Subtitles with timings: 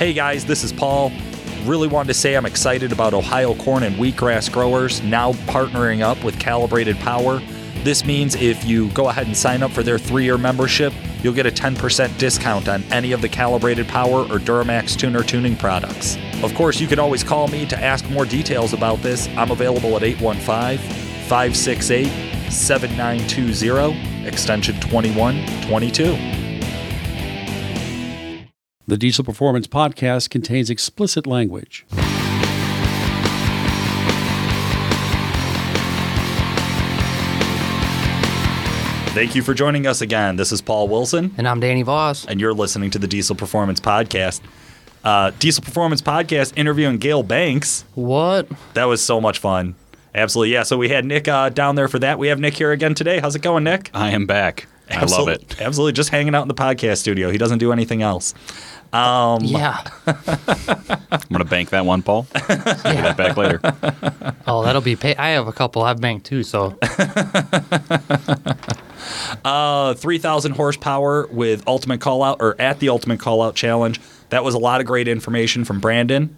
[0.00, 1.12] Hey guys, this is Paul.
[1.66, 6.24] Really wanted to say I'm excited about Ohio corn and wheatgrass growers now partnering up
[6.24, 7.42] with Calibrated Power.
[7.84, 11.34] This means if you go ahead and sign up for their three year membership, you'll
[11.34, 16.16] get a 10% discount on any of the Calibrated Power or Duramax tuner tuning products.
[16.42, 19.28] Of course, you can always call me to ask more details about this.
[19.36, 20.78] I'm available at 815
[21.28, 26.49] 568 7920, extension 2122.
[28.90, 31.86] The Diesel Performance Podcast contains explicit language.
[39.12, 40.36] Thank you for joining us again.
[40.36, 42.24] This is Paul Wilson, And I'm Danny Voss.
[42.26, 44.40] and you're listening to the Diesel Performance Podcast.
[45.02, 47.84] Uh, Diesel Performance Podcast interviewing Gale Banks.
[47.94, 48.48] What?
[48.74, 49.74] That was so much fun.
[50.14, 50.52] Absolutely.
[50.52, 50.62] Yeah.
[50.62, 52.18] So we had Nick uh, down there for that.
[52.18, 53.18] We have Nick here again today.
[53.20, 53.90] How's it going, Nick?
[53.94, 54.66] I am back.
[54.90, 55.60] I love it.
[55.60, 55.92] Absolutely.
[55.92, 57.30] Just hanging out in the podcast studio.
[57.30, 58.34] He doesn't do anything else.
[58.92, 59.84] Um, Yeah.
[60.06, 62.26] I'm gonna bank that one, Paul.
[62.32, 63.60] Get that back later.
[64.46, 65.14] Oh, that'll be pay.
[65.14, 66.76] I have a couple I've banked too, so
[69.44, 74.00] Uh, 3,000 horsepower with Ultimate Callout or at the Ultimate Callout Challenge.
[74.30, 76.36] That was a lot of great information from Brandon.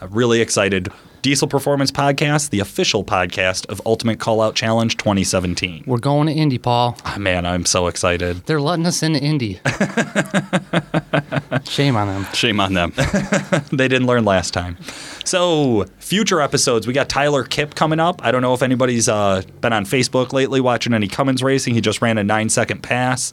[0.00, 0.88] I'm really excited.
[1.22, 5.84] Diesel Performance Podcast, the official podcast of Ultimate Callout Challenge 2017.
[5.86, 6.96] we're going to Indy, Paul.
[7.04, 8.44] Ah, man, I'm so excited.
[8.46, 9.60] They're letting us into Indy.
[11.64, 12.26] Shame on them.
[12.34, 12.92] Shame on them.
[13.72, 14.76] they didn't learn last time.
[15.24, 18.20] So, future episodes, we got Tyler Kipp coming up.
[18.24, 21.74] I don't know if anybody's uh, been on Facebook lately watching any Cummins racing.
[21.74, 23.32] He just ran a nine second pass.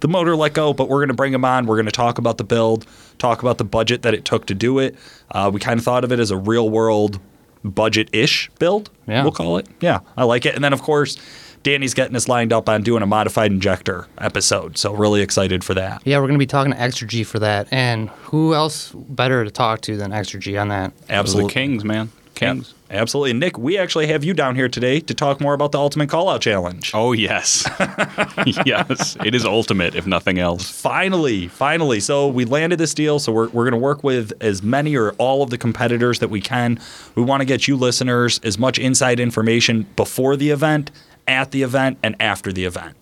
[0.00, 1.66] The motor let go, but we're going to bring him on.
[1.66, 2.86] We're going to talk about the build,
[3.18, 4.94] talk about the budget that it took to do it.
[5.30, 7.18] Uh, we kind of thought of it as a real world
[7.64, 9.22] budget ish build, Yeah.
[9.22, 9.66] we'll call it.
[9.80, 10.54] Yeah, I like it.
[10.54, 11.16] And then, of course,
[11.64, 14.78] Danny's getting us lined up on doing a modified injector episode.
[14.78, 16.00] So, really excited for that.
[16.04, 17.66] Yeah, we're gonna be talking to Exergy for that.
[17.72, 20.96] And who else better to talk to than Exergy on that?
[20.96, 21.48] Those are Absolutely.
[21.48, 22.12] the kings, man.
[22.38, 22.74] Kings.
[22.90, 23.34] Absolutely.
[23.34, 26.40] Nick, we actually have you down here today to talk more about the Ultimate Callout
[26.40, 26.90] Challenge.
[26.94, 27.68] Oh yes,
[28.64, 29.16] yes.
[29.24, 30.70] It is ultimate, if nothing else.
[30.70, 32.00] Finally, finally.
[32.00, 33.18] So we landed this deal.
[33.18, 36.28] So we're, we're going to work with as many or all of the competitors that
[36.28, 36.80] we can.
[37.14, 40.90] We want to get you listeners as much inside information before the event,
[41.26, 42.96] at the event, and after the event.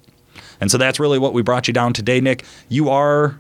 [0.61, 2.45] And so that's really what we brought you down today, Nick.
[2.69, 3.39] You are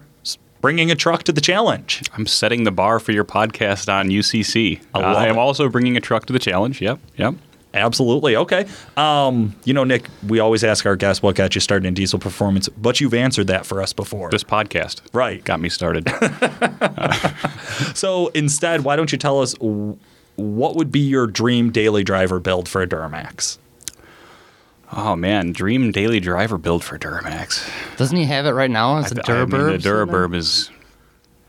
[0.67, 2.03] bringing a truck to the challenge.
[2.15, 4.83] I'm setting the bar for your podcast on UCC.
[4.93, 5.39] I love I am it.
[5.39, 6.81] also bringing a truck to the challenge.
[6.83, 7.35] Yep, yep.
[7.73, 8.35] Absolutely.
[8.35, 8.67] Okay.
[8.97, 12.19] Um, you know, Nick, we always ask our guests what got you started in diesel
[12.19, 14.29] performance, but you've answered that for us before.
[14.31, 15.45] This podcast, Right.
[15.45, 16.09] got me started.
[17.95, 22.69] So instead, why don't you tell us what would be your dream daily driver build
[22.69, 23.59] for a Duramax?
[24.93, 27.69] Oh man, dream daily driver build for Duramax.
[27.97, 29.83] Doesn't he have it right now as a I mean, Duraburb?
[29.83, 30.71] the Duraburb is.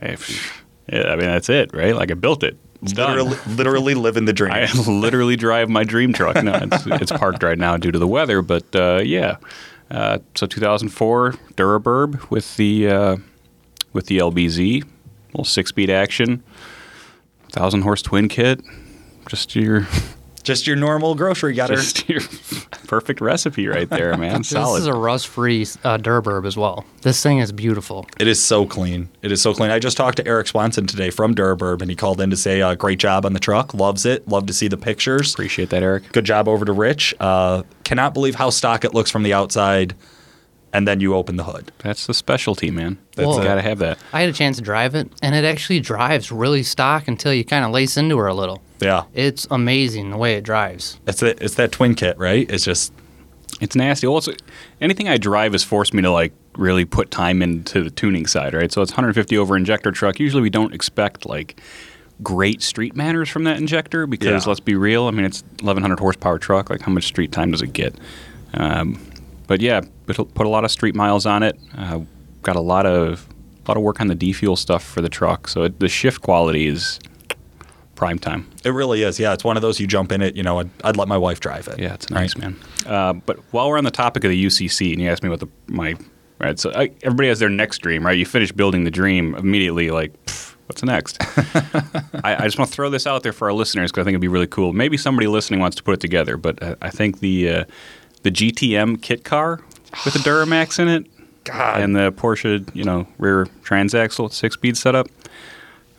[0.01, 1.95] yeah, I mean, that's it, right?
[1.95, 2.57] Like I built it.
[2.81, 3.17] It's done.
[3.17, 4.53] Literally, literally living the dream.
[4.55, 6.43] I literally drive my dream truck.
[6.43, 9.37] No, it's, it's parked right now due to the weather, but uh, yeah.
[9.89, 13.17] Uh, so 2004 Duraburb with the uh,
[13.93, 14.83] with the LBZ,
[15.29, 16.43] little six-speed action,
[17.51, 18.61] thousand horse twin kit.
[19.27, 19.87] Just your
[20.43, 21.75] Just your normal grocery getter.
[21.77, 22.21] just your
[22.71, 24.37] perfect recipe right there, man.
[24.47, 26.85] This is a rust-free uh, Duraburb as well.
[27.01, 28.07] This thing is beautiful.
[28.19, 29.09] It is so clean.
[29.21, 29.71] It is so clean.
[29.71, 32.61] I just talked to Eric Swanson today from Duraburb, and he called in to say,
[32.61, 33.73] uh, "Great job on the truck.
[33.73, 34.27] Loves it.
[34.27, 35.33] Love to see the pictures.
[35.33, 36.11] Appreciate that, Eric.
[36.11, 37.13] Good job over to Rich.
[37.19, 39.95] Uh, cannot believe how stock it looks from the outside,
[40.73, 41.71] and then you open the hood.
[41.79, 42.97] That's the specialty, man.
[43.15, 43.43] That's That's it.
[43.43, 43.97] got to have that.
[44.13, 47.43] I had a chance to drive it, and it actually drives really stock until you
[47.45, 48.61] kind of lace into her a little.
[48.79, 50.99] Yeah, It's amazing the way it drives.
[51.07, 52.49] it's that it's that twin kit, right?
[52.49, 52.93] It's just
[53.59, 54.05] It's nasty.
[54.05, 54.33] Also,
[54.81, 58.53] anything I drive has forced me to like really put time into the tuning side,
[58.53, 58.71] right?
[58.71, 60.19] So it's 150 over injector truck.
[60.19, 61.59] Usually we don't expect like
[62.21, 64.49] great street manners from that injector because Yeah.
[64.49, 65.05] let's be real.
[65.05, 66.69] I mean, it's 1100 horsepower truck.
[66.69, 67.95] Like how much street time does it get?
[68.53, 68.99] Um,
[69.47, 71.57] but yeah, put a lot of street miles on it.
[71.77, 72.01] Uh,
[72.43, 73.27] got a lot of
[73.65, 75.47] a lot of work on the defuel stuff for the truck.
[75.47, 76.99] So it, the shift quality is
[77.95, 78.47] prime time.
[78.63, 79.19] it really is.
[79.19, 80.35] Yeah, it's one of those you jump in it.
[80.35, 81.79] You know, I'd, I'd let my wife drive it.
[81.79, 82.55] Yeah, it's nice, man.
[82.85, 85.39] Uh, but while we're on the topic of the UCC, and you asked me about
[85.39, 85.95] the my
[86.39, 88.17] right, so I, everybody has their next dream, right?
[88.17, 90.13] You finish building the dream immediately, like.
[90.25, 91.15] "Pff, What's next?
[92.25, 94.15] I, I just want to throw this out there for our listeners because I think
[94.15, 94.73] it'd be really cool.
[94.73, 97.63] Maybe somebody listening wants to put it together, but I, I think the uh,
[98.23, 99.61] the GTM kit car
[100.05, 101.05] with a Duramax in it,
[101.43, 101.79] God.
[101.81, 105.07] and the Porsche, you know, rear transaxle six speed setup.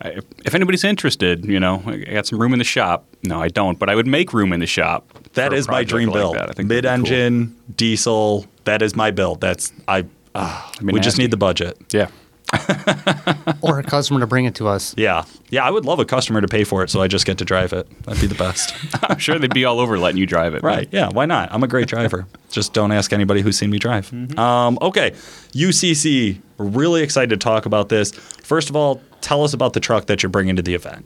[0.00, 3.04] I, if- anybody's interested, you know, I got some room in the shop.
[3.24, 5.12] No, I don't, but I would make room in the shop.
[5.34, 6.34] That is my dream like build.
[6.36, 6.44] that.
[6.50, 6.76] I think cool.
[6.76, 8.46] Mid-engine, diesel.
[8.64, 9.40] That is my build.
[9.40, 10.04] That's I.
[10.34, 11.76] ah, be we just need the budget.
[11.92, 12.08] Yeah.
[13.62, 14.94] or a customer to bring it to us.
[14.96, 15.24] Yeah.
[15.50, 17.44] Yeah, I would love a customer to pay for it so I just get to
[17.44, 17.86] drive it.
[18.04, 18.74] That'd be the best.
[19.02, 20.62] I'm sure they'd be all over letting you drive it.
[20.62, 20.88] right.
[20.90, 21.52] Yeah, why not?
[21.52, 22.26] I'm a great driver.
[22.50, 24.12] just don't ask anybody who's seen me drive.
[24.38, 25.12] Um, okay.
[25.52, 28.12] UCC, really excited to talk about this.
[28.12, 31.04] First of all, tell us about the truck that you're bringing to the event.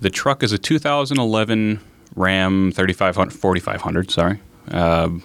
[0.00, 1.80] The truck is a 2011
[2.16, 4.40] Ram 3500, 4500, sorry.
[4.70, 5.22] Um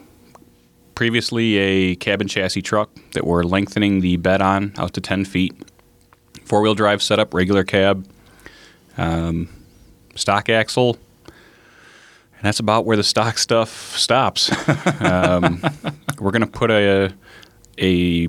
[0.96, 5.54] previously a cabin chassis truck that we're lengthening the bed on out to 10 feet.
[6.46, 8.08] Four wheel drive setup, regular cab,
[8.98, 9.50] um,
[10.16, 10.98] stock axle.
[11.26, 14.52] And that's about where the stock stuff stops.
[15.02, 15.62] um,
[16.20, 17.14] we're going to put a,
[17.78, 18.28] a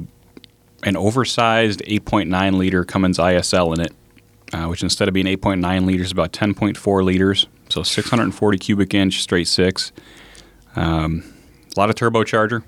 [0.83, 3.93] an oversized 8.9 liter Cummins ISL in it,
[4.53, 7.47] uh, which instead of being 8.9 liters, is about 10.4 liters.
[7.69, 9.93] So 640 cubic inch straight six.
[10.77, 11.25] Um,
[11.77, 12.63] a lot of turbocharger,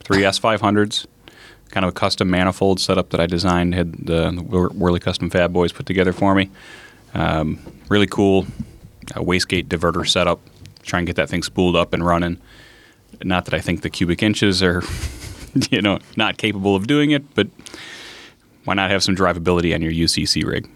[0.00, 1.06] three S500s,
[1.70, 3.74] kind of a custom manifold setup that I designed.
[3.74, 6.50] Had the, the Wehrli Custom Fab Boys put together for me.
[7.14, 7.58] Um,
[7.88, 8.46] really cool
[9.14, 10.40] uh, wastegate diverter setup.
[10.82, 12.38] Try and get that thing spooled up and running.
[13.22, 14.82] Not that I think the cubic inches are,
[15.70, 17.48] you know, not capable of doing it, but
[18.64, 20.68] why not have some drivability on your UCC rig?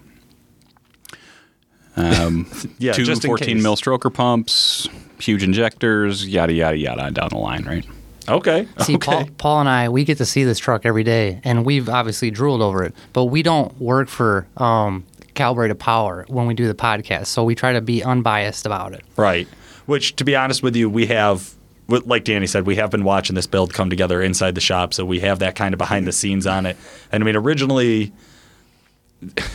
[1.95, 2.47] Um,
[2.79, 3.63] Yeah, two just in 14 case.
[3.63, 4.87] mil stroker pumps,
[5.19, 7.85] huge injectors, yada yada yada down the line, right?
[8.27, 8.67] Okay.
[8.79, 9.05] See, okay.
[9.05, 12.31] Paul, Paul and I, we get to see this truck every day, and we've obviously
[12.31, 12.93] drooled over it.
[13.11, 15.03] But we don't work for um,
[15.33, 19.03] Calibrated Power when we do the podcast, so we try to be unbiased about it.
[19.17, 19.45] Right.
[19.87, 21.53] Which, to be honest with you, we have,
[21.89, 25.03] like Danny said, we have been watching this build come together inside the shop, so
[25.03, 26.77] we have that kind of behind the scenes on it.
[27.11, 28.13] And I mean, originally,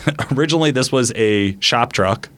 [0.36, 2.28] originally this was a shop truck.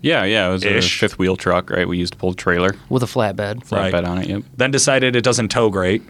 [0.00, 0.96] Yeah, yeah, it was Ish.
[0.96, 1.88] a fifth wheel truck, right?
[1.88, 3.70] We used to pull the trailer, With a flatbed.
[3.72, 3.92] Right.
[3.92, 4.28] flatbed on it.
[4.28, 4.42] Yep.
[4.56, 6.02] Then decided it doesn't tow great.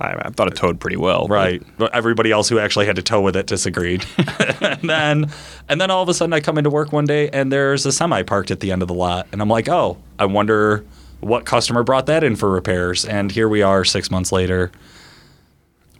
[0.00, 1.26] I, I thought it towed pretty well.
[1.26, 1.62] but- Right.
[1.78, 4.04] But everybody else who actually had to tow with it disagreed.
[4.60, 5.30] and then
[5.68, 7.92] and then all of a sudden I come into work one day and there's a
[7.92, 9.26] semi parked at the end of the lot.
[9.32, 10.84] And I'm like, oh, I wonder
[11.20, 13.04] what customer brought that in for repairs.
[13.04, 14.70] And here we are six months later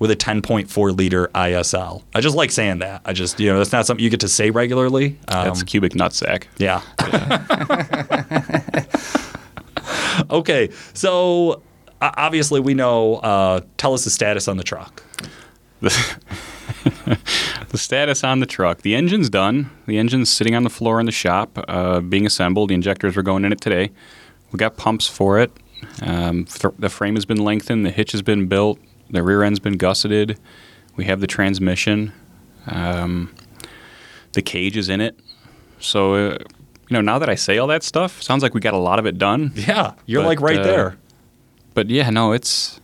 [0.00, 2.02] with a 10.4 liter ISL.
[2.14, 3.02] I just like saying that.
[3.04, 5.18] I just, you know, that's not something you get to say regularly.
[5.28, 6.44] Um, That's a cubic nutsack.
[6.58, 6.80] yeah.
[10.30, 10.70] okay.
[10.94, 11.62] So
[12.00, 15.02] obviously we know, uh, tell us the status on the truck.
[17.70, 18.82] The status on the truck.
[18.82, 19.70] The engine's done.
[19.86, 22.70] The engine's sitting on the floor in the shop, uh, being assembled.
[22.70, 23.90] The injectors are going in it today.
[24.50, 25.52] We got pumps for it.
[26.02, 27.86] Um, th- the frame has been lengthened.
[27.86, 28.80] The hitch has been built.
[29.10, 30.38] The rear end's been gusseted.
[30.96, 32.12] We have the transmission.
[32.66, 33.34] Um,
[34.32, 35.18] the cage is in it.
[35.78, 36.38] So, uh,
[36.88, 38.98] you know, now that I say all that stuff, sounds like we got a lot
[38.98, 39.52] of it done.
[39.54, 40.96] Yeah, you're But, like right uh, there.
[41.74, 42.80] But yeah, no, it's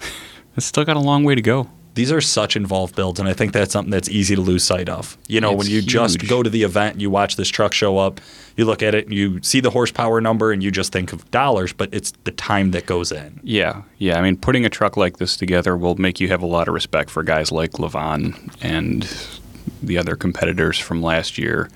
[0.56, 1.70] it's still got a long way to go.
[1.96, 4.86] These are such involved builds, and I think that's something that's easy to lose sight
[4.90, 5.16] of.
[5.28, 7.96] You know, It's when you just go to the event, you watch this truck show
[7.96, 8.20] up,
[8.54, 11.28] you look at it, and you see the horsepower number, and you just think of
[11.30, 13.40] dollars, but it's the time that goes in.
[13.42, 14.18] Yeah, yeah.
[14.18, 16.74] I mean, putting a truck like this together will make you have a lot of
[16.74, 19.08] respect for guys like Levon and
[19.82, 21.70] the other competitors from last year.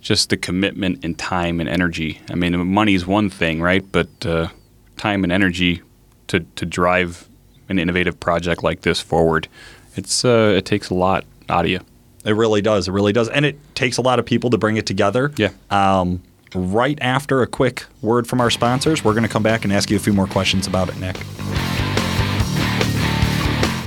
[0.00, 2.20] Just the commitment and time and energy.
[2.28, 3.84] I mean, money's one thing, right?
[3.92, 4.48] But uh,
[4.96, 5.82] time and energy
[6.26, 7.28] to to drive
[7.72, 9.48] an innovative project like this forward,
[9.96, 11.80] it's uh, it takes a lot out of you.
[12.24, 12.86] It really does.
[12.86, 13.28] It really does.
[13.28, 15.32] And it takes a lot of people to bring it together.
[15.36, 15.50] Yeah.
[15.70, 16.22] Um,
[16.54, 19.90] right after a quick word from our sponsors, we're going to come back and ask
[19.90, 21.16] you a few more questions about it, Nick.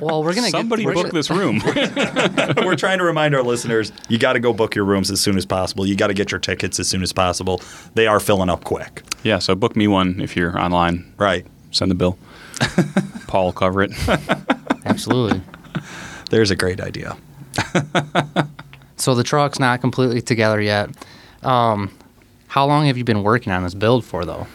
[0.00, 1.60] Well, we're gonna Somebody get, we're book gonna- this room.
[2.64, 5.36] we're trying to remind our listeners you got to go book your rooms as soon
[5.36, 5.86] as possible.
[5.86, 7.60] You got to get your tickets as soon as possible.
[7.94, 9.02] They are filling up quick.
[9.24, 11.12] yeah, so book me one if you're online.
[11.16, 11.46] Right.
[11.72, 12.16] Send the bill.
[13.26, 13.90] Paul will cover it.
[14.84, 15.40] Absolutely.
[16.30, 17.16] There's a great idea.
[18.96, 20.90] So the truck's not completely together yet.
[21.42, 21.90] Um,
[22.48, 24.46] how long have you been working on this build for, though?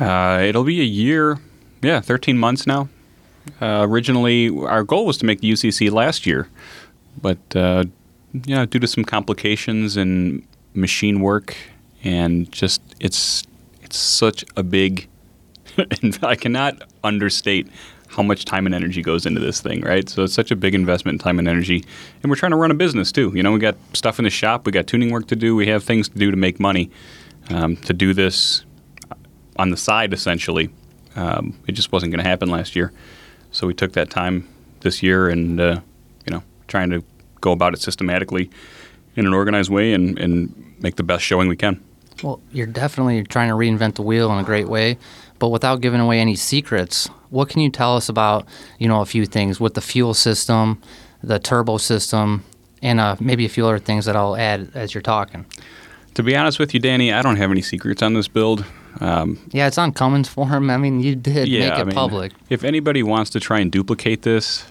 [0.00, 1.38] Uh, it'll be a year,
[1.82, 2.88] yeah, 13 months now.
[3.60, 6.48] Uh, originally, our goal was to make the UCC last year,
[7.20, 7.84] but uh,
[8.46, 11.56] know, due to some complications and machine work,
[12.04, 13.44] and just it's
[13.82, 15.08] it's such a big.
[16.22, 17.68] I cannot understate
[18.08, 20.08] how much time and energy goes into this thing, right?
[20.08, 21.84] So it's such a big investment in time and energy,
[22.22, 23.32] and we're trying to run a business too.
[23.34, 25.66] You know, we got stuff in the shop, we got tuning work to do, we
[25.68, 26.90] have things to do to make money.
[27.50, 28.66] Um, to do this
[29.58, 30.70] on the side, essentially,
[31.16, 32.92] um, it just wasn't going to happen last year.
[33.50, 34.48] So we took that time
[34.80, 35.80] this year, and uh,
[36.26, 37.02] you know, trying to
[37.40, 38.50] go about it systematically
[39.16, 41.82] in an organized way and, and make the best showing we can.
[42.22, 44.98] Well, you're definitely trying to reinvent the wheel in a great way,
[45.38, 47.08] but without giving away any secrets.
[47.30, 48.46] What can you tell us about,
[48.78, 50.80] you know, a few things with the fuel system,
[51.22, 52.44] the turbo system,
[52.82, 55.46] and uh, maybe a few other things that I'll add as you're talking?
[56.14, 58.64] To be honest with you, Danny, I don't have any secrets on this build.
[59.00, 60.70] Um, Yeah, it's on Cummins Forum.
[60.70, 62.32] I mean, you did yeah, make it I mean, public.
[62.50, 64.64] If anybody wants to try and duplicate this,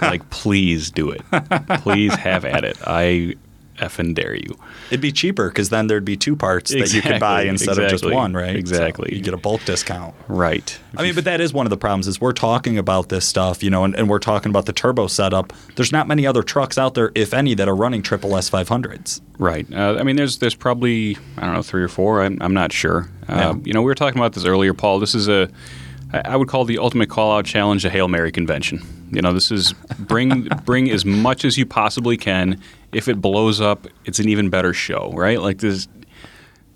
[0.00, 1.22] like, please do it.
[1.82, 2.76] Please have at it.
[2.86, 3.34] I
[3.76, 4.56] effing dare you.
[4.88, 7.78] It'd be cheaper because then there'd be two parts that you could buy Exactly, instead
[7.78, 8.52] of just one, right?
[8.52, 9.14] So exactly.
[9.14, 10.14] you get a bulk discount.
[10.28, 10.78] Right.
[10.96, 13.62] I mean, but that is one of the problems is we're talking about this stuff,
[13.62, 15.52] you know, and, and we're talking about the turbo setup.
[15.76, 19.20] There's not many other trucks out there, if any, that are running triple S 500s.
[19.38, 19.66] Right.
[19.72, 22.22] Uh, I mean, there's there's probably I don't know three or four.
[22.22, 23.08] I'm, I'm not sure.
[23.28, 23.54] Uh, Yeah.
[23.64, 24.98] You know, we were talking about this earlier, Paul.
[24.98, 25.50] This is a,
[26.12, 28.80] I would call the ultimate call out challenge a hail mary convention.
[29.10, 32.60] You know, this is bring bring as much as you possibly can.
[32.92, 35.40] If it blows up, it's an even better show, right?
[35.40, 35.88] Like there's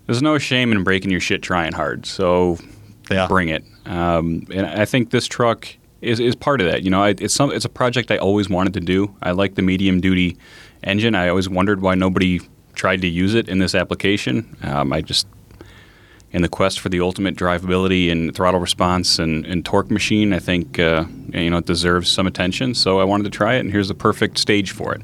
[0.05, 2.05] there's no shame in breaking your shit trying hard.
[2.05, 2.57] So
[3.09, 3.27] Yeah.
[3.27, 3.63] bring it.
[3.85, 5.67] Um, and I think this truck
[6.01, 6.83] is, is part of that.
[6.83, 9.15] You know, I, it's some it's a project I always wanted to do.
[9.21, 10.37] I like the medium duty
[10.83, 11.15] engine.
[11.15, 12.39] I always wondered why nobody
[12.73, 14.55] tried to use it in this application.
[14.63, 15.27] Um, I just
[16.33, 20.39] in the quest for the ultimate drivability and throttle response and, and torque machine, I
[20.39, 21.03] think uh,
[21.33, 22.73] you know it deserves some attention.
[22.73, 25.01] So I wanted to try it, and here's the perfect stage for it.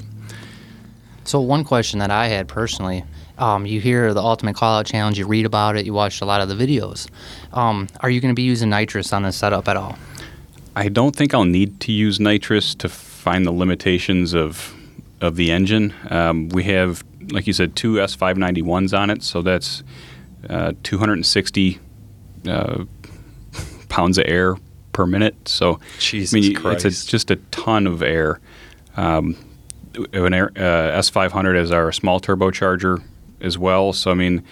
[1.28, 3.04] So one question that I had personally,
[3.36, 6.40] um, you hear the Ultimate Callout Challenge, you read about it, you watched a lot
[6.40, 7.06] of the videos.
[7.52, 9.98] Um, are you going to be using nitrous on this setup at all?
[10.74, 14.74] I don't think I'll need to use nitrous to find the limitations of
[15.20, 15.92] of the engine.
[16.08, 19.82] Um, we have, like you said, two S591s on it, so that's
[20.48, 21.78] uh, 260
[22.46, 22.84] uh,
[23.90, 24.56] pounds of air
[24.92, 25.34] per minute.
[25.46, 26.86] So Jesus I mean, Christ.
[26.86, 28.40] it's a, just a ton of air.
[28.96, 29.36] Um,
[30.12, 33.02] an air, uh, S500 as our small turbocharger
[33.40, 33.92] as well.
[33.92, 34.42] So I mean,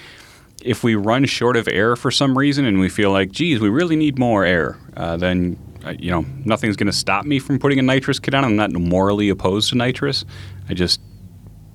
[0.62, 3.68] if we run short of air for some reason and we feel like, geez, we
[3.68, 7.58] really need more air, uh, then uh, you know nothing's going to stop me from
[7.58, 8.44] putting a nitrous kit on.
[8.44, 10.24] I'm not morally opposed to nitrous.
[10.68, 11.00] I just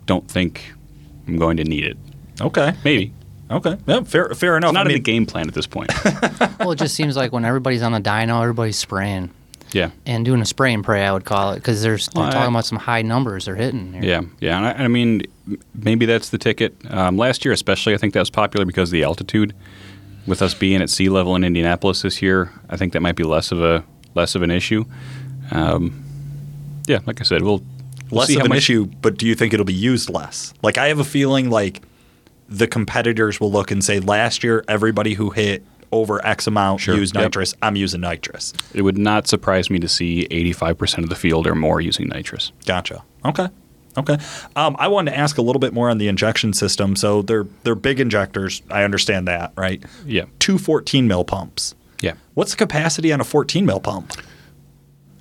[0.06, 0.74] don't think
[1.28, 1.98] I'm going to need it.
[2.42, 2.74] Okay.
[2.84, 3.14] Maybe
[3.52, 3.78] Okay.
[3.86, 4.70] Yeah, fair, fair enough.
[4.70, 5.92] it's not I in the game plan at this point.
[6.60, 9.30] well, it just seems like when everybody's on the dyno, everybody's spraying
[9.74, 9.92] yeah.
[10.06, 12.32] and doing a spray and pray, I would call it, because they're, they're Well, I-
[12.32, 13.94] talking about some high numbers they're hitting.
[13.94, 14.04] here.
[14.04, 15.24] Yeah, yeah, and I, I mean,
[15.76, 16.76] maybe that's the ticket.
[16.90, 19.54] Um, last year, especially, I think that was popular because of the altitude.
[20.28, 23.24] With us being at sea level in Indianapolis this year, I think that might be
[23.24, 24.86] less of a less of an issue.
[25.50, 26.04] Um,
[26.88, 27.62] yeah, like I said, we'll,
[28.12, 30.10] we'll less see of how an much- issue, but do you think it'll be used
[30.10, 30.54] less?
[30.62, 31.82] Like I have a feeling like
[32.48, 36.96] the competitors will look and say, last year everybody who hit over X amount Sure.
[36.98, 37.14] Yep.
[37.14, 37.54] nitrous.
[37.62, 38.54] I'm using nitrous.
[38.74, 42.52] It would not surprise me to see 85% of the field or more using nitrous.
[42.66, 43.04] Gotcha.
[43.26, 43.48] Okay.
[43.98, 44.18] Okay.
[44.56, 46.96] Um, I wanted to ask a little bit more on the injection system.
[46.96, 48.62] So they're they're big injectors.
[48.72, 49.84] I understand that, right?
[50.06, 51.76] Yeah, Two 14 mil pumps.
[52.02, 52.14] yeah.
[52.34, 54.14] What's the capacity on a 14 mil pump?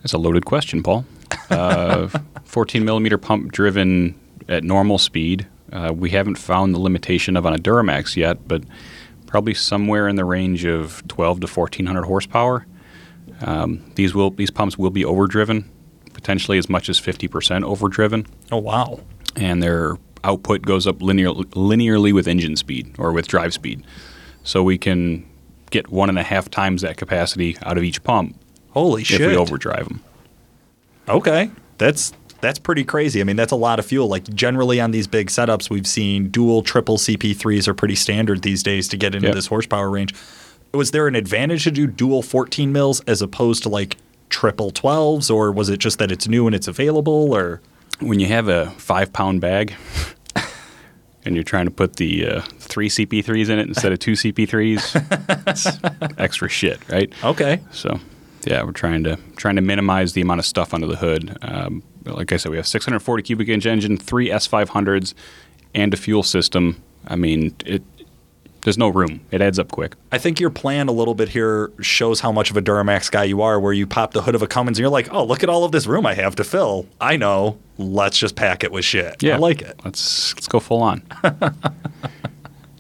[0.03, 1.05] That's a loaded question, Paul.
[1.51, 2.09] Uh,
[2.45, 4.15] 14 millimeter pump driven
[4.49, 5.47] at normal speed.
[5.73, 8.63] Uh, we haven't found the limitation of on a Duramax yet, but
[9.31, 12.67] probably somewhere in the range of 12 to 1400 horsepower.
[13.43, 15.71] Um, these will these pumps will be overdriven,
[16.13, 19.01] potentially as much as 50% overdriven, Oh wow.
[19.37, 23.83] and their output goes up linear, linearly with engine speed or with drive speed.
[24.43, 25.27] So we can
[25.71, 28.37] get one and a half times that capacity out of each pump
[28.73, 29.21] Holy if shit.
[29.23, 30.03] If we overdrive them.
[31.09, 33.21] Okay, that's that's pretty crazy.
[33.21, 34.09] I mean, that's a lot of fuel.
[34.09, 38.63] Like generally on these big setups, we've seen dual, triple CP3s are pretty standard these
[38.63, 39.35] days to get into Yep.
[39.35, 40.15] this horsepower range.
[40.73, 43.97] Was there an advantage to do dual 14 mils as opposed to like
[44.29, 47.33] triple 12s, or was it just that it's new and it's available?
[47.35, 47.61] Or
[47.99, 49.75] when you have a five pound bag
[51.25, 55.49] and you're trying to put the uh, three CP3s in it instead of two CP3s,
[55.49, 57.13] it's extra shit, right?
[57.25, 57.99] okay, So,
[58.47, 61.37] yeah, we're trying to trying to minimize the amount of stuff under the hood.
[61.43, 65.15] Um, like I said, we have 640 cubic inch engine, three S500s,
[65.75, 66.83] and a fuel system.
[67.07, 67.83] I mean, it.
[68.63, 69.23] There's no room.
[69.31, 69.95] It adds up quick.
[70.13, 73.25] I think your plan a little bit here shows how much of a Duramax guy
[73.25, 75.43] you are, where you pop the hood of a Cummins and you're like, oh, look
[75.43, 76.87] at all of this room I have to fill.
[77.01, 77.59] I know.
[77.79, 79.23] Let's just pack it with shit.
[79.23, 79.81] Yeah, I like it.
[79.83, 81.03] Let's let's go full on.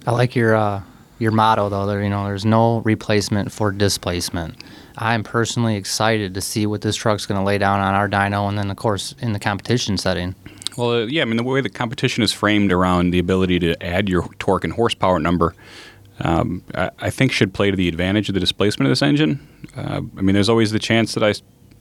[0.06, 0.82] I like your uh,
[1.18, 1.86] your motto though.
[1.86, 4.62] There, you know, there's no replacement for displacement.
[5.00, 8.48] I'm personally excited to see what this truck's going to lay down on our dyno,
[8.48, 10.34] and then of course in the competition setting.
[10.76, 13.82] Well, uh, yeah, I mean, the way the competition is framed around the ability to
[13.82, 15.54] add your torque and horsepower number,
[16.20, 19.46] um, I, I, think should play to the advantage of the displacement of this engine.
[19.74, 21.32] Uh, I mean, there's always the chance that I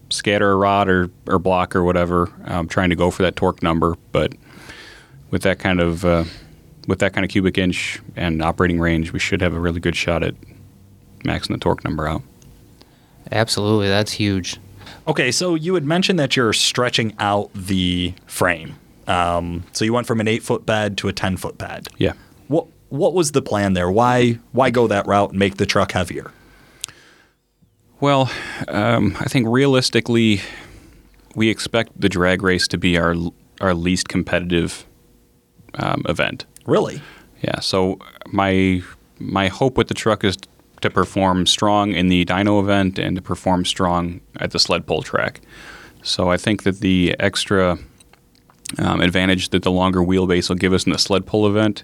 [0.09, 3.61] scatter a rod or, or block or whatever, um, trying to go for that torque
[3.61, 3.95] number.
[4.13, 4.33] But
[5.29, 6.23] with that kind of uh,
[6.87, 9.95] with that kind of cubic inch and operating range, we should have a really good
[9.95, 10.35] shot at
[11.19, 12.23] maxing the torque number out.
[13.31, 14.57] Absolutely, that's huge.
[15.07, 18.75] Okay, so you had mentioned that you're stretching out the frame.
[19.07, 21.87] Um, so you went from an eight foot bed to a ten foot bed.
[21.97, 22.13] Yeah.
[22.47, 23.89] What What was the plan there?
[23.89, 26.31] Why Why go that route and make the truck heavier?
[27.99, 28.31] Well,
[28.67, 30.41] um, I think realistically,
[31.35, 33.15] we expect the drag race to be our
[33.61, 34.85] our least competitive
[35.75, 36.45] um, event.
[36.65, 37.01] Really?
[37.41, 37.59] Yeah.
[37.59, 38.81] So my
[39.17, 40.37] my hope with the truck is
[40.81, 45.01] to perform strong in the dyno event and to perform strong at the sled pull
[45.01, 45.41] track.
[46.03, 47.77] So I think that the extra
[48.77, 51.83] um, advantage that the longer wheelbase will give us in the sled pull event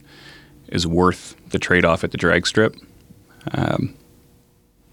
[0.69, 2.75] is worth the trade off at the drag strip.
[3.53, 3.95] Um,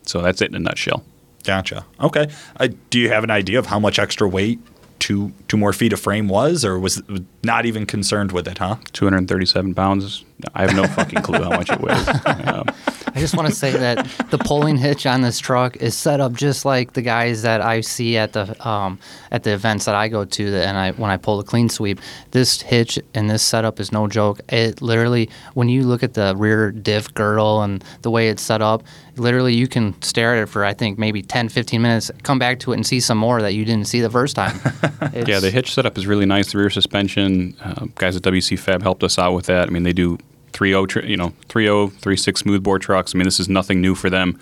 [0.02, 1.04] so that's it in a nutshell.
[1.44, 1.84] Gotcha.
[2.00, 2.28] Okay.
[2.58, 4.60] Uh, do you have an idea of how much extra weight
[4.98, 7.02] two two more feet of frame was, or was
[7.42, 8.58] not even concerned with it?
[8.58, 8.76] Huh?
[8.92, 10.24] Two hundred thirty-seven pounds.
[10.54, 12.08] I have no fucking clue how much it weighs.
[12.52, 12.66] Um,
[13.14, 16.32] I just want to say that the pulling hitch on this truck is set up
[16.32, 18.98] just like the guys that I see at the um,
[19.30, 20.50] at the events that I go to.
[20.50, 22.00] That and I when I pull the clean sweep,
[22.30, 24.40] this hitch and this setup is no joke.
[24.48, 28.62] It literally, when you look at the rear diff girdle and the way it's set
[28.62, 28.82] up,
[29.16, 32.60] literally you can stare at it for I think maybe 10, 15 minutes, come back
[32.60, 34.58] to it and see some more that you didn't see the first time.
[35.26, 36.52] yeah, the hitch setup is really nice.
[36.52, 39.68] The rear suspension, uh, guys at WC Fab helped us out with that.
[39.68, 40.18] I mean, they do
[40.52, 43.14] 3.0, you know, 3.0, 3.6 smoothbore trucks.
[43.14, 44.38] I mean, this is nothing new for them.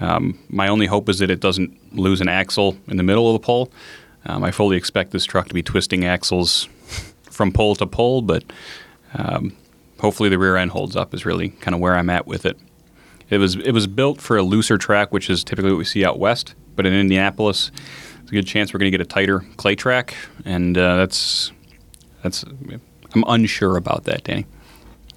[0.00, 3.40] Um, my only hope is that it doesn't lose an axle in the middle of
[3.40, 3.70] the pole.
[4.24, 6.68] Um, I fully expect this truck to be twisting axles
[7.30, 8.44] from pole to pole, but
[9.14, 9.56] um,
[9.98, 11.14] hopefully the rear end holds up.
[11.14, 12.56] Is really kind of where I'm at with it.
[13.30, 16.04] It was it was built for a looser track, which is typically what we see
[16.04, 16.54] out west.
[16.76, 17.70] But in Indianapolis,
[18.18, 21.52] there's a good chance we're going to get a tighter clay track, and uh, that's
[22.22, 22.44] that's
[23.14, 24.46] I'm unsure about that, Danny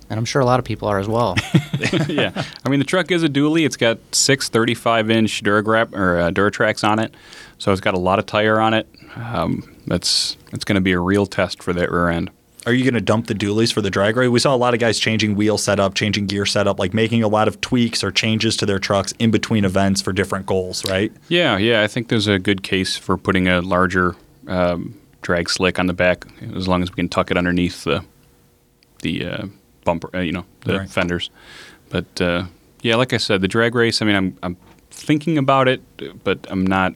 [0.09, 1.35] and I'm sure a lot of people are as well.
[2.07, 3.65] yeah, I mean the truck is a dually.
[3.65, 7.13] It's got six 35 inch Duragrap or uh, Duratracs on it,
[7.57, 8.87] so it's got a lot of tire on it.
[9.15, 12.31] Um, that's it's going to be a real test for that rear end.
[12.65, 14.29] Are you going to dump the dualies for the drag race?
[14.29, 17.27] We saw a lot of guys changing wheel setup, changing gear setup, like making a
[17.27, 21.11] lot of tweaks or changes to their trucks in between events for different goals, right?
[21.29, 21.83] Yeah, yeah.
[21.83, 24.15] I think there's a good case for putting a larger
[24.47, 28.03] um, drag slick on the back, as long as we can tuck it underneath the
[29.01, 29.45] the uh,
[29.85, 30.89] bumper, uh, you know, the right.
[30.89, 31.29] fenders.
[31.89, 32.45] But uh,
[32.81, 34.01] yeah, like I said, the drag race.
[34.01, 34.57] I mean, I'm I'm
[34.91, 35.81] thinking about it,
[36.23, 36.93] but I'm not.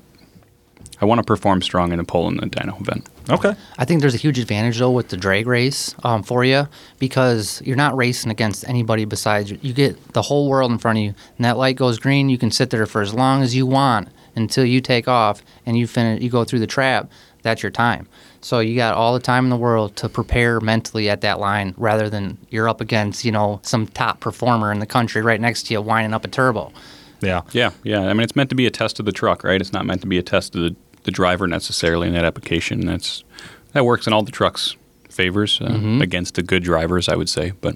[1.01, 3.07] I want to perform strong in the pole in the dyno event.
[3.29, 3.53] Okay.
[3.77, 7.61] I think there's a huge advantage though with the drag race um, for you because
[7.63, 9.59] you're not racing against anybody besides you.
[9.61, 12.29] You get the whole world in front of you, and that light goes green.
[12.29, 15.77] You can sit there for as long as you want until you take off and
[15.77, 16.21] you finish.
[16.21, 17.09] You go through the trap.
[17.41, 18.07] That's your time.
[18.41, 21.73] So you got all the time in the world to prepare mentally at that line
[21.77, 25.63] rather than you're up against, you know, some top performer in the country right next
[25.67, 26.71] to you winding up a turbo.
[27.21, 27.41] Yeah.
[27.51, 27.71] Yeah.
[27.83, 28.01] Yeah.
[28.01, 29.59] I mean, it's meant to be a test of the truck, right?
[29.59, 32.85] It's not meant to be a test of the, the driver necessarily in that application.
[32.85, 33.23] That's
[33.73, 34.77] That works in all the trucks'
[35.09, 36.01] favors uh, mm-hmm.
[36.01, 37.51] against the good drivers, I would say.
[37.59, 37.75] But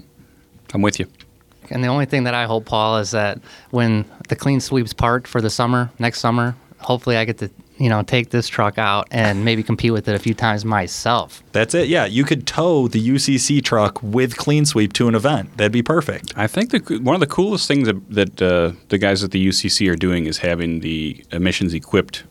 [0.72, 1.06] I'm with you.
[1.70, 3.38] And the only thing that I hope, Paul, is that
[3.70, 7.88] when the clean sweeps part for the summer, next summer, hopefully I get to you
[7.88, 11.42] know, take this truck out and maybe compete with it a few times myself.
[11.52, 11.88] That's it.
[11.88, 15.56] Yeah, you could tow the UCC truck with clean sweep to an event.
[15.56, 16.32] That'd be perfect.
[16.36, 19.44] I think the, one of the coolest things that, that uh, the guys at the
[19.44, 22.24] UCC are doing is having the emissions equipped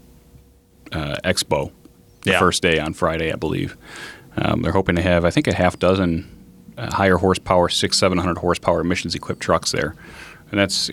[0.93, 1.71] uh, expo
[2.21, 2.39] the yeah.
[2.39, 3.75] first day on Friday, I believe.
[4.37, 6.29] Um, they're hoping to have, I think, a half dozen
[6.77, 9.95] uh, higher horsepower, six, seven hundred horsepower emissions equipped trucks there,
[10.49, 10.89] and that's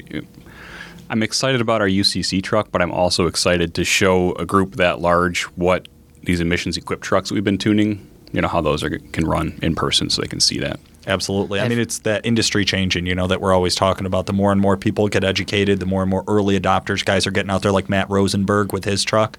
[1.10, 5.00] I'm excited about our UCC truck, but I'm also excited to show a group that
[5.00, 5.88] large what
[6.22, 9.58] these emissions equipped trucks that we've been tuning, you know, how those are, can run
[9.60, 10.80] in person so they can see that.
[11.06, 11.60] Absolutely.
[11.60, 14.26] I mean, it's that industry changing, you know, that we're always talking about.
[14.26, 17.30] The more and more people get educated, the more and more early adopters guys are
[17.30, 19.38] getting out there, like Matt Rosenberg with his truck.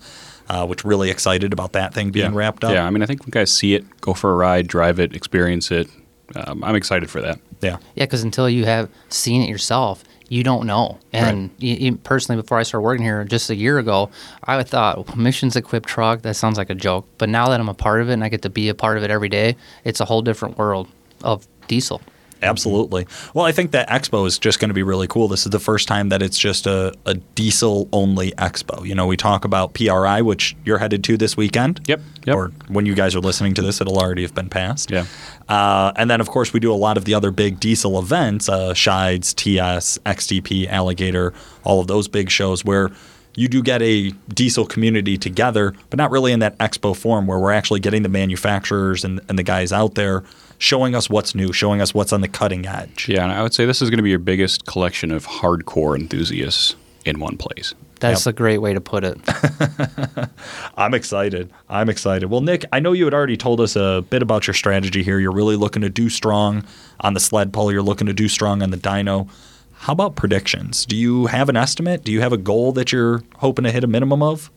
[0.51, 2.37] uh, which really excited about that thing being yeah.
[2.37, 2.73] wrapped up.
[2.73, 5.15] Yeah, I mean, I think when guys see it, go for a ride, drive it,
[5.15, 5.87] experience it.
[6.35, 7.39] Um, I'm excited for that.
[7.61, 7.77] Yeah.
[7.95, 10.97] Yeah, because until you have seen it yourself, you don't know.
[11.11, 14.09] And y y- personally, before I started working here just a year ago,
[14.45, 16.21] I thought missions equipped truck.
[16.21, 17.05] That sounds like a joke.
[17.17, 18.97] But now that I'm a part of it and I get to be a part
[18.97, 20.87] of it every day, it's a whole different world
[21.21, 22.01] of diesel.
[22.41, 23.07] Absolutely.
[23.33, 25.27] Well, I think that expo is just going to be really cool.
[25.27, 28.85] This is the first time that it's just a, a diesel only expo.
[28.85, 31.81] You know, we talk about PRI, which you're headed to this weekend.
[31.87, 32.35] Yep, yep.
[32.35, 34.89] Or when you guys are listening to this, it'll already have been passed.
[34.89, 35.05] Yeah.
[35.47, 38.49] Uh, and then, of course, we do a lot of the other big diesel events
[38.49, 42.89] uh, Shides, TS, XDP, Alligator, all of those big shows where
[43.35, 47.39] you do get a diesel community together, but not really in that expo form where
[47.39, 50.23] we're actually getting the manufacturers and, and the guys out there
[50.61, 53.09] showing us what's new, showing us what's on the cutting edge.
[53.09, 55.99] Yeah, and I would say this is going to be your biggest collection of hardcore
[55.99, 57.73] enthusiasts in one place.
[57.99, 59.19] That's a great way to put it.
[60.77, 61.51] I'm excited.
[61.67, 62.29] I'm excited.
[62.29, 65.19] Well, Nick, I know you had already told us a bit about your strategy here.
[65.19, 66.63] You're really looking to do strong
[66.99, 69.29] on the sled pull, you're looking to do strong on the dyno.
[69.73, 70.85] How about predictions?
[70.85, 72.03] Do you have an estimate?
[72.03, 74.51] Do you have a goal that you're hoping to hit a minimum of?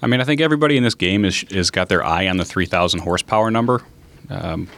[0.00, 2.44] I mean, I think everybody in this game is is got their eye on the
[2.44, 3.82] 3,000 horsepower number.
[4.30, 4.68] Um,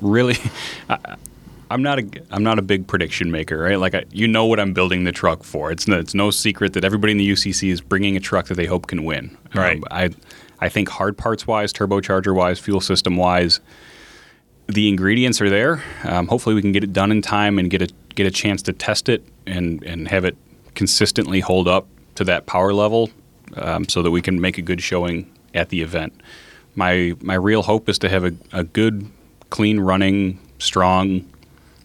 [0.00, 0.36] really,
[0.88, 1.16] I,
[1.70, 3.78] I'm not a I'm not a big prediction maker, right?
[3.78, 5.70] Like I, you know what I'm building the truck for.
[5.70, 8.54] It's no, it's no secret that everybody in the UCC is bringing a truck that
[8.54, 9.36] they hope can win.
[9.54, 9.78] Right.
[9.78, 10.10] Um, I
[10.60, 13.60] I think hard parts wise, turbocharger wise, fuel system wise,
[14.68, 15.82] the ingredients are there.
[16.04, 18.62] Um, hopefully, we can get it done in time and get a get a chance
[18.62, 20.36] to test it and and have it
[20.74, 23.10] consistently hold up to that power level,
[23.56, 26.12] um, so that we can make a good showing at the event.
[26.76, 29.10] My my real hope is to have a, a good,
[29.50, 31.28] clean running, strong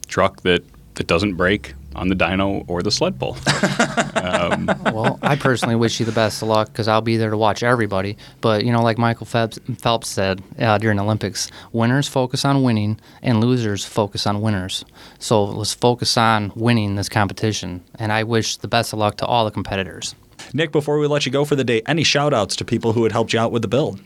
[0.08, 0.64] truck that
[0.96, 3.38] that doesn't break on the dyno or the sled pull.
[4.94, 7.64] well, I personally wish you the best of luck because I'll be there to watch
[7.64, 8.18] everybody.
[8.40, 12.64] But you know, like Michael Phelps, Phelps said uh, during the Olympics, winners focus on
[12.64, 14.86] winning and losers focus on winners.
[15.20, 17.84] So let's focus on winning this competition.
[17.96, 20.16] And I wish the best of luck to all the competitors.
[20.54, 23.04] Nick, before we let you go for the day, any shout outs to people who
[23.04, 24.02] had helped you out with the build?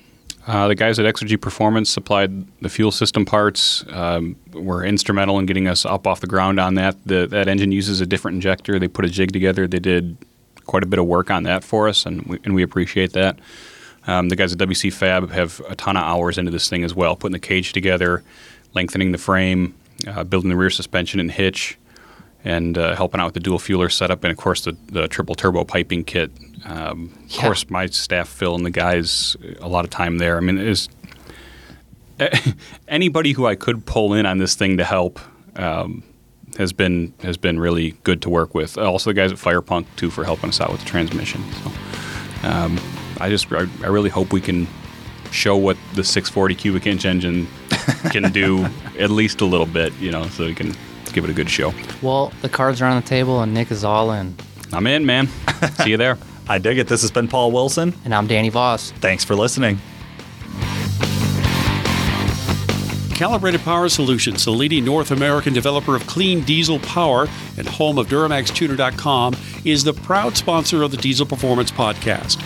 [0.47, 3.84] Uh, the guys at Exergy Performance supplied the fuel system parts.
[3.89, 6.95] Um, were instrumental in getting us up off the ground on that.
[7.05, 8.77] The, that engine uses a different injector.
[8.77, 9.67] They put a jig together.
[9.67, 10.17] They did
[10.65, 13.39] quite a bit of work on that for us, and we, and we appreciate that.
[14.08, 16.93] Um, the guys at WC Fab have a ton of hours into this thing as
[16.93, 18.23] well, putting the cage together,
[18.75, 19.73] lengthening the frame,
[20.08, 21.77] uh, building the rear suspension and hitch,
[22.43, 25.34] and uh, helping out with the dual fueler setup, and of course the, the triple
[25.34, 26.29] turbo piping kit.
[26.65, 30.38] Um, Of course, my staff Phil and the guys a lot of time there.
[30.38, 30.89] I mean, was
[32.88, 35.19] anybody who I could pull in on this thing to help
[35.58, 36.04] um,
[36.58, 38.78] has been has been really good to work with.
[38.78, 41.43] Also, the guys at Firepunk too for helping us out with the transmission.
[41.63, 41.71] So,
[42.47, 42.80] um,
[43.19, 44.67] I just I, I really hope we can
[45.32, 47.47] show what the 640 cubic inch engine
[48.12, 48.65] can do
[48.97, 50.73] at least a little bit, you know, so we can
[51.13, 51.73] give it a good show.
[52.01, 54.36] Well, the cards are on the table and Nick is all in.
[54.71, 55.28] I'm in, man.
[55.84, 56.17] See you there.
[56.47, 56.88] I dig it.
[56.88, 57.93] This has been Paul Wilson.
[58.03, 58.91] And I'm Danny Voss.
[58.91, 59.79] Thanks for listening.
[63.15, 68.08] Calibrated Power Solutions, the leading North American developer of clean diesel power and home of
[68.08, 72.41] DuramaxTuner.com, is the proud sponsor of the Diesel Performance Podcast.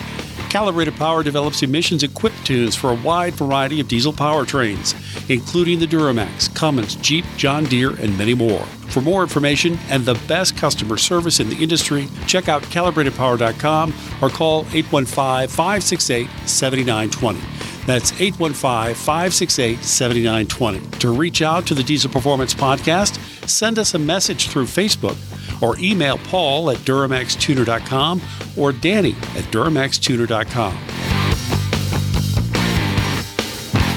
[0.49, 4.95] Calibrated Power develops emissions equipped tunes for a wide variety of diesel powertrains,
[5.29, 8.65] including the Duramax, Cummins, Jeep, John Deere, and many more.
[8.89, 14.29] For more information and the best customer service in the industry, check out calibratedpower.com or
[14.29, 17.39] call 815 568 7920.
[17.85, 20.99] That's 815 568 7920.
[20.99, 25.17] To reach out to the Diesel Performance Podcast, send us a message through Facebook
[25.61, 28.21] or email Paul at DuramaxTuner.com
[28.57, 30.77] or Danny at DuramaxTuner.com.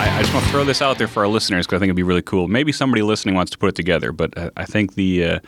[0.02, 1.90] I, I just want to throw this out there for our listeners because I think
[1.90, 2.48] it'd be really cool.
[2.48, 5.38] Maybe somebody listening wants to put it together, but I, I think the uh,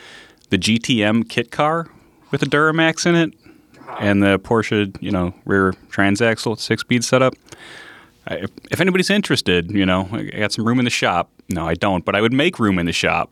[0.50, 1.88] the GTM kit car
[2.30, 3.34] with the Duramax in it
[3.98, 7.34] and the Porsche, you know, rear transaxle six speed setup.
[8.70, 11.30] If anybody's interested, you know, I got some room in the shop.
[11.48, 13.30] No, I don't, but I would make room in the shop